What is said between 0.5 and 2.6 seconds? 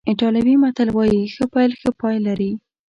متل وایي ښه پیل ښه پای لري.